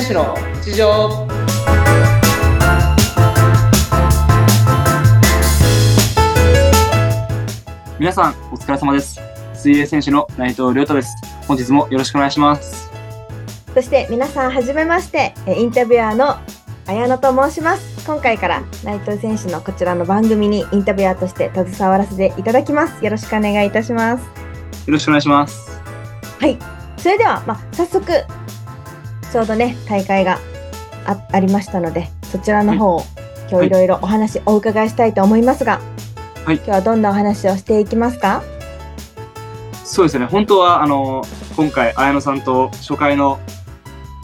[0.00, 0.34] 選手の
[0.64, 1.28] 日常
[7.98, 9.20] 皆さんお疲れ様です
[9.52, 11.14] 水泳選手の内藤亮太です
[11.46, 12.90] 本日もよろしくお願いします
[13.74, 16.36] そして皆さんはじめまして、えインタビュアーの
[16.86, 18.06] 綾野と申します。
[18.06, 23.02] 今回から内藤選手のこちらの番組にインタビュアーとして携わらせていただきます。
[23.02, 24.24] よろしくお願いいたします。
[24.24, 24.28] よ
[24.88, 25.80] ろしくお願いします
[26.38, 26.58] はい。
[26.98, 28.12] それでは、まあ、早速、
[29.32, 30.38] ちょうどね、大会が
[31.06, 33.02] あありましたので、そちらの方を、
[33.50, 35.80] 今日いろいろお話お伺いしたいと思いますが、
[36.44, 36.56] はい。
[36.56, 38.42] 今日はどんなお話をしていきますか？
[39.84, 41.22] そうですね本当はあの
[41.56, 43.38] 今回綾野さんと初回の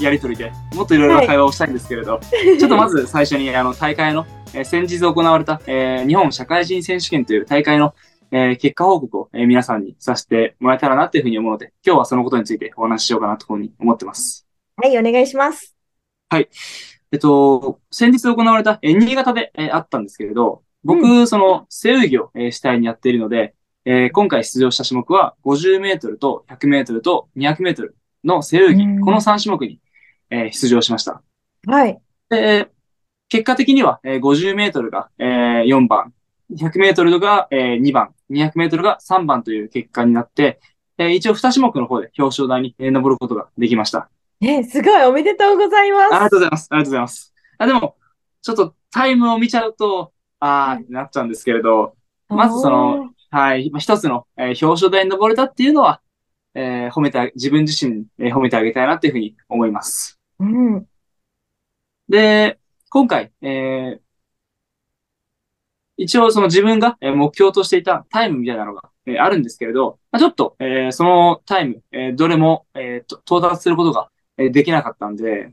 [0.00, 2.20] やりとりでもっといろいろ会話をしたいんですけれど、
[2.58, 7.94] ちょっとまず最初にあの大会の、えー先日行われた、えー日本社会人選手権という大会の、
[8.32, 14.45] えー結果報告を、えー皆さんにさせてもらえたらなというふうに思うので、今日はそのことについてお話ししようかなというふうに思ってます。
[14.76, 15.74] はい、お願いします。
[17.12, 23.54] えっと、先日行われた、えー新潟で、えーあったんですけれど、僕、うその背泳ぎを、えー主体にやっているので、
[23.84, 29.80] えー今回出場した種目は50メートルと100メートルと200メートルの背泳ぎ、うんこの3種目に、
[30.30, 31.22] えー出場しました。
[31.66, 32.00] はい。
[32.28, 32.70] で、
[33.28, 36.12] 結果的には、えー50メートルが、えー4番、
[36.56, 40.60] 100メートルが、えー2番、200メートルが3番という結果になって、
[40.98, 44.10] えー一応2種目の方で表彰台に、えー登ることができました。
[44.40, 46.14] ね、すごい、おめでとうございます。
[46.14, 46.68] ありがとうございます。
[46.70, 47.34] ありがとうございます。
[47.58, 47.96] あ、でも、
[48.42, 51.96] ちょっとタイムを見ちゃうと、あーってなっちゃうんですけれど、
[52.28, 56.00] まずそのはい、まあ一つの、えー表彰台に登れたっていうのは、
[56.54, 60.18] えー褒めてあ、自分自身に、えー褒めてあげたいなっていうふうに思います。
[60.38, 60.86] うん。
[62.08, 62.58] で、
[62.90, 64.06] 今回、えー
[65.98, 75.52] 一応その自分がえー目標としていたタイムみたいなのが、えーあるんですけれど、まあ、ちょっと、えーそのタイム、えーどれも、えーと到達することが、えーできなかったんで、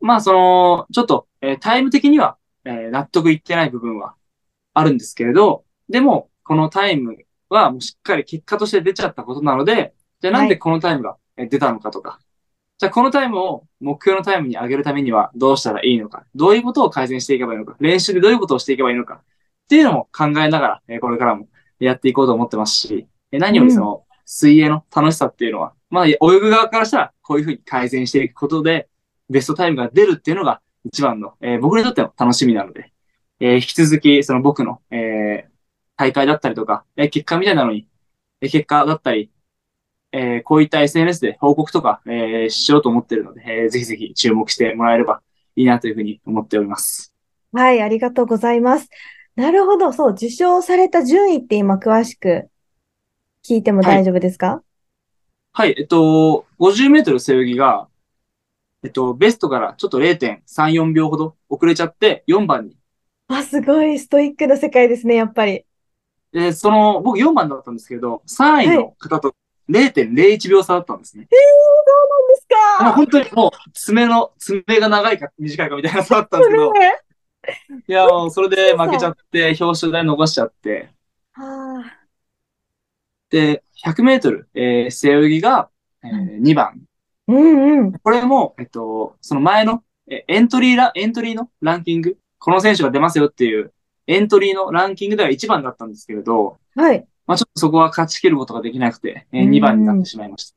[0.00, 4.16] まあその、ちょっと、えータイム的には、えー納得いってない部分は
[4.74, 7.16] あるんですけれど、でも、このタイム
[7.48, 12.20] はもうしっかり結果として出ちゃったことなので、じゃあなんでこのタイムがえー出たのかとか、
[12.78, 28.88] じゃあこのタイムを目標のタイムに上げるためにはどうしたらいいのか、どういうことを改善していけばいいのか、練習でどういうことをしていけばいいのか、っていうのも考えながら、えーこれからもやっていこうと思ってますし、えー何よりその、水泳の楽しさっていうのは、まあ、泳ぐ側からしたら、こういうふうに改善していくことで、
[29.30, 32.92] ベストタイムが出るっていうのが一番の、えー僕にとっての楽しみなので、
[33.40, 35.50] えー引き続き、その僕の、えー
[35.98, 37.88] 大会だったりとか、えー結果みたいなのに、
[38.40, 39.30] えー結果だったり、
[40.12, 45.22] えーこういった SNS で報告とか、えーしようと思っているので、えーぜひぜひ注目してもらえれば
[45.56, 47.12] いいなというふうに思っております。
[47.52, 48.88] はい、ありがとうございます。
[49.34, 52.48] なるほど、そう、受賞された順位って今詳しく
[53.44, 54.46] 聞いても大丈夫ですか？
[54.48, 54.65] はい、
[55.64, 57.88] えっと、50メートル背泳ぎが、
[58.82, 62.76] えっと、ベストからちょっと0.34秒ほど遅れちゃって4番に。
[63.28, 65.64] あ、すごい、ストイックな世界ですね、やっぱり。
[66.32, 69.34] で、その、僕4番だったんですけど、3位の方と
[69.68, 71.24] 0.01秒差だったんですね。
[71.24, 71.36] で
[72.36, 72.46] す
[72.78, 72.84] か。
[72.84, 76.80] もう本当にもう、爪の、爪が長いか短いかみたいな差だったんですけど、ね
[77.88, 80.90] いや、もうそれで負けちゃって、表彰台逃しちゃって、
[81.32, 81.84] は
[83.30, 85.70] で、100メートル、えー背泳ぎが、
[86.04, 86.66] えー2番。
[87.28, 87.92] あ、うんうん。
[87.92, 93.72] これも、えっと、その前の、えエントリーラ、エントリーのランキング、この選手が出ますよっていう、
[94.06, 97.06] エントリーのランキングでは1番だったんですけれど、はい。
[97.26, 100.56] まあちょっとそこは勝ち切ることができなくて、えーうん2番になってしまいました。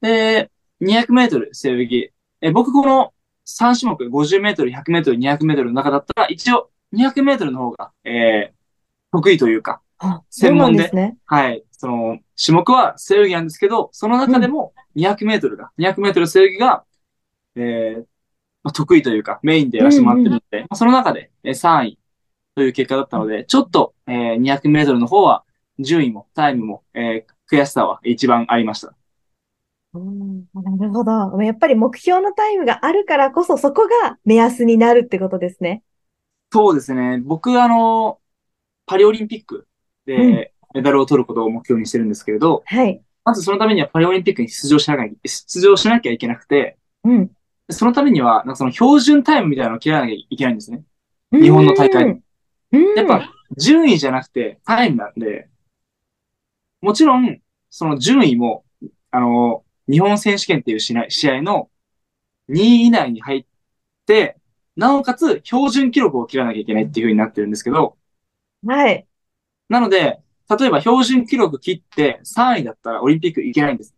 [0.00, 2.10] で、200メートル背泳ぎ。
[2.40, 3.14] えー僕この
[3.44, 8.62] 3種目、50メートル、100メートル、200メートルの中だったら、一応200メートルの方が、えー
[9.12, 9.91] 得意というか、あ、
[10.30, 11.16] 専門でですね。
[11.26, 11.64] はい。
[11.72, 16.84] その、種目は背泳ぎなんですけど、その中でも200メートルが、200メートル背泳ぎが、
[17.56, 18.06] えー
[18.64, 21.98] まあ、得意というか、メインでやらせてもらってるので、まあその中でえー3位
[22.56, 25.44] という結果だったので、ちょっと、えー200メートルの方は、
[25.80, 28.94] 順位もタイムも、えー悔しさは一番ありました。
[29.94, 31.42] うん、なるほど。
[31.42, 35.82] やっぱり目標のタイムがあるからこそ、そこが目安になるってことですね。
[36.52, 37.18] そうですね。
[37.18, 38.20] 僕、あの、
[38.86, 39.71] パリオリンピックうん
[40.06, 43.02] でメダルを取ることを目標にしてるんですけれど、はい。
[43.24, 47.30] まずそのためにはパリオリンピックに出場しなきゃ、出場しなきゃいけなくて、うん。
[47.70, 50.82] そのためには、なんかその標準タイムみたいなのを切らなきゃいけないんですね。
[51.32, 52.20] 日本の大会
[52.96, 55.48] やっぱ、順位じゃなくてタイムなんで、
[56.80, 57.40] もちろん、
[57.70, 58.64] その順位も、
[59.10, 61.70] あの、日本選手権っていう試合試合の
[62.48, 63.44] 2位以内に入っ
[64.06, 64.36] て、
[64.76, 67.96] なおかつ標準記録を切らなきゃいけないっていう風になってるんですけど、
[68.66, 69.06] はい。
[69.72, 70.20] なので、
[70.50, 73.94] 例えば標準記録切って3位だったらオリンピック行けないんです。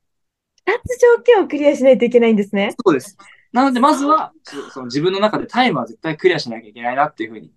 [0.86, 2.74] つ条件をクリアしないといけないんですね。
[2.84, 3.16] そうです。
[3.52, 7.52] なので、まずは、そその自分の中でタイムは絶対クリアしなきゃいけないなっていうふうに。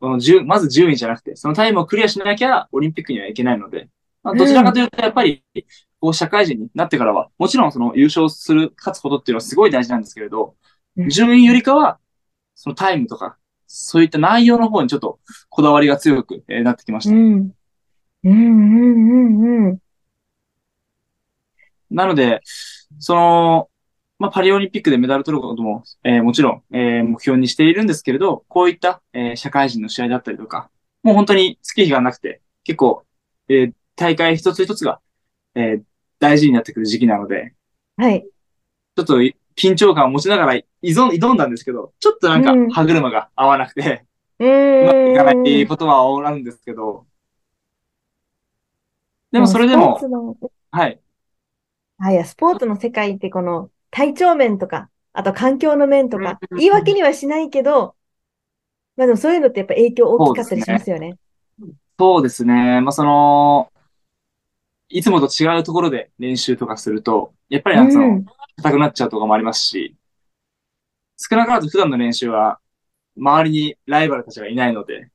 [0.00, 3.88] この順まず順位じゃなくて、そのタイムをクリアしなきゃオリンピックにはいけないので、
[4.22, 5.44] まあ、どちらかというと、やっぱり、
[6.00, 10.56] こう、社会人になってからは、もちろんその優勝する、勝つことっていうのはすごい大事なんですけれど、
[10.96, 11.98] うん順位よりかは、
[12.54, 13.38] そのタイムとか、
[13.74, 17.14] そういった内容の方にちょっとこだわりが強くえーなってきました。
[17.14, 17.52] うん。
[18.24, 19.78] うんうんうんうん。
[21.90, 22.40] なので、
[22.98, 23.68] その、
[24.18, 30.70] まあ、パリオリンピックでメダル取ることも、えーもちろん、えー目標にしているんですけれど、こういった、えー社会人の試合だったりとか、
[31.02, 33.04] もう本当に月日がなくて、結構、
[33.48, 35.00] えー大会一つ一つが、
[35.54, 35.82] えー
[36.18, 37.52] 大事になってくる時期なので、
[37.96, 38.22] はい。
[38.96, 39.18] ちょっと
[39.56, 44.04] 緊張感を持ちながら依存挑んだんですけど、ちょっとなんかうん歯車が合わなくて、
[44.38, 45.32] ううまくいかな。
[45.48, 47.06] いことは多なんですけど、
[49.30, 49.98] でもそれでも
[50.70, 51.00] はい、
[51.98, 57.94] はい、スポーツの世界ってこの体調面とか、あと環境の面とか、うん言い訳にはしないけど、
[58.96, 61.16] まあでもそういうのってやっぱ影響大きかったりしますよね。
[61.98, 62.80] そうですね。
[62.80, 63.70] まあ、その、
[64.88, 68.26] いつもと違うところで練習とかすると、やっぱりなんかその、うん
[68.62, 69.96] 硬くなっちゃうとかもありますし、
[71.16, 72.58] 少なからず普段の練習は、
[73.16, 75.10] 周りにライバルたちがいないので、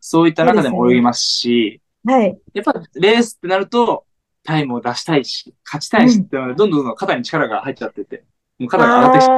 [0.00, 2.38] そういった中でも泳ぎますし、はい。
[2.54, 4.04] やっぱレースってなると、
[4.44, 8.24] タイムを出したいし、勝ちたいしってので、どんどんどん肩に力が入っちゃってて、
[8.58, 9.30] もう肩が上がってきて、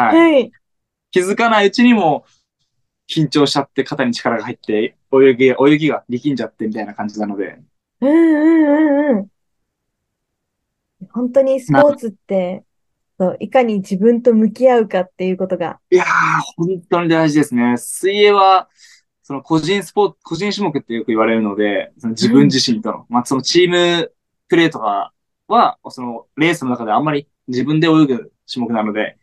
[0.00, 0.52] はい。
[1.10, 2.24] 気づかないうちにも
[3.08, 7.58] 緊張しちゃって肩に力が入って泳ぎ、泳ぎが力んじゃってみたいな感じなので。
[8.00, 9.28] うんうんうんうん。
[11.12, 12.64] 本当にスポーツって、
[13.18, 16.06] そういかに自分と向き合うかっていうことが、いやー、
[16.56, 17.76] 本当に大事ですね。
[17.78, 18.68] 水泳は、
[19.22, 24.12] その個人スポーツ、個人種目ってよく言われるので、その自分自身との、まあそのチーム
[24.48, 25.12] プレーとか
[25.48, 29.18] は、そのレースの中であんまり自分で泳ぐ種目なので、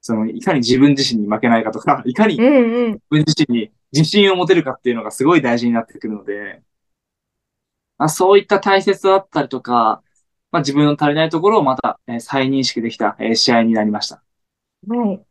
[0.00, 2.92] そのいかに自分自身に負けないかとか、 いかにうんうん。
[2.92, 6.62] 自分自身に自信を持てるかっていうのがすごい大事になってくるので、
[7.98, 10.02] まあ、そういった大切だったりとか、
[10.52, 14.22] まあ、自分の足りないところをまた、えー再認識できた、えー試合になりました。
[14.88, 15.26] はい。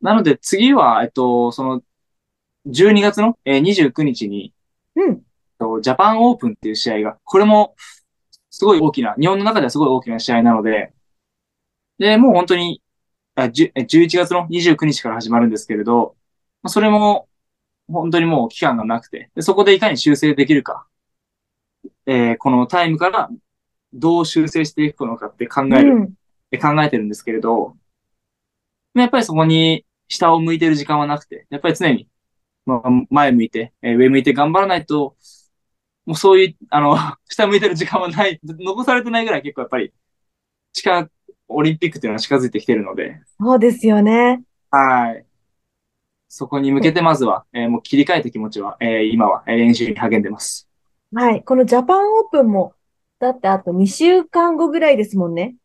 [0.00, 1.82] なので次は、えっと、その、
[2.66, 4.54] 12月の、えー29日に、
[4.96, 5.12] うん。
[5.12, 5.20] えっ
[5.58, 7.76] とジャパンオープンっていう試合が、これも
[8.50, 10.94] すごい大きな、日本の中ではすごい大きな試合なので、
[11.98, 12.82] で、もう本当に、
[13.36, 16.16] あじゅえ11月の29日から始まるんですけれど、
[16.62, 17.28] まあそれも
[17.88, 20.88] 本当にもう期間がなくて、でそこでいかに修正できるか、
[22.06, 23.30] えーこのタイムから
[23.92, 26.14] どう修正していくのかって考える、うん。
[26.52, 27.76] え考えてるんですけれど、
[28.94, 32.08] やっぱりそこに下を向いてる時間はなくて、やっぱり常に、
[32.66, 35.16] まあ、前向いて、えー上向いて頑張らないと、
[36.06, 36.96] もうそういう、あの、
[37.28, 39.92] 下向いてる時間はない、残されてないぐらい結構やっぱり、
[40.72, 41.10] 近、
[41.48, 44.42] オリンピックっていうのは近づいてきてるので、そうですよね。
[44.70, 45.26] はい。
[46.28, 50.69] そこに向けてまずは、えーもう切り替えた気持ちは、えー今はえー練習に励んでます。
[51.12, 51.42] はい。
[51.42, 52.74] このジャパンオープンも、
[53.18, 55.56] だってあと2週間後ぐらいですもんね。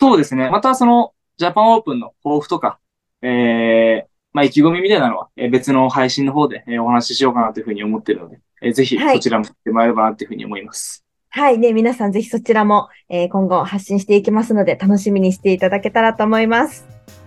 [0.00, 0.50] そうですね。
[0.50, 2.78] またその、ジャパンオープンの抱負とか、
[3.22, 11.04] えー、まあ意気込みみたいなのは、えー別の配信の方で、えーお話ししようかなというふうに思っているので、えーぜひはいそちらも来てもらえればなというふうに思います。
[11.30, 11.58] はい。
[11.58, 16.86] ね、皆さんぜひそちらも、えー今後発信していきますので、楽しみにしていただけたらと思います。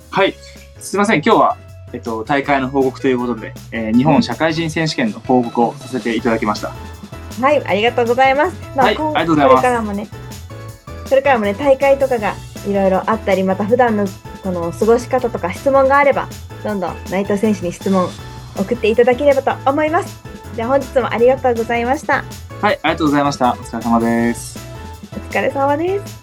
[0.09, 0.33] はい。
[0.79, 1.21] すいません。
[1.23, 1.57] 今日は、
[1.93, 7.00] えっと、大会の報告ということで、えー日本社会人選手権の報告をさせていただきました。
[7.41, 7.65] はい。
[7.65, 8.55] ありがとうございます。
[8.75, 10.07] まはい今あこれからもね、
[11.07, 12.35] それからもね、大会とかが
[12.67, 14.05] いろいろあったり、また普段の
[14.43, 16.27] この過ごし方とか質問があれば、
[16.63, 18.07] どんどん内藤選手に質問
[18.57, 20.23] 送っていただければと思います。
[20.55, 22.23] じゃあ本日もありがとうございました。
[22.61, 22.79] はい。
[22.83, 23.53] ありがとうございました。
[23.53, 24.59] お疲れ様です。
[25.13, 26.20] お疲れ様です。